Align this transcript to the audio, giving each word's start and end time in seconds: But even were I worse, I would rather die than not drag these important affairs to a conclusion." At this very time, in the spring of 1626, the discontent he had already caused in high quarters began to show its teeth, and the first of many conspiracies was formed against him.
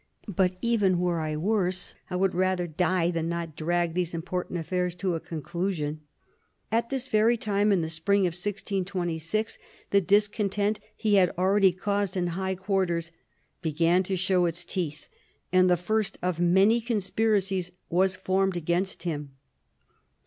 But 0.27 0.57
even 0.63 0.97
were 0.97 1.19
I 1.19 1.37
worse, 1.37 1.93
I 2.09 2.15
would 2.15 2.33
rather 2.33 2.65
die 2.65 3.11
than 3.11 3.29
not 3.29 3.55
drag 3.55 3.93
these 3.93 4.15
important 4.15 4.57
affairs 4.57 4.95
to 4.95 5.13
a 5.13 5.19
conclusion." 5.19 6.01
At 6.71 6.89
this 6.89 7.07
very 7.07 7.37
time, 7.37 7.71
in 7.71 7.81
the 7.81 7.87
spring 7.91 8.21
of 8.21 8.33
1626, 8.33 9.59
the 9.91 10.01
discontent 10.01 10.79
he 10.95 11.17
had 11.17 11.29
already 11.37 11.71
caused 11.71 12.17
in 12.17 12.29
high 12.29 12.55
quarters 12.55 13.11
began 13.61 14.01
to 14.01 14.17
show 14.17 14.47
its 14.47 14.65
teeth, 14.65 15.07
and 15.53 15.69
the 15.69 15.77
first 15.77 16.17
of 16.23 16.39
many 16.39 16.81
conspiracies 16.81 17.71
was 17.87 18.15
formed 18.15 18.57
against 18.57 19.03
him. 19.03 19.35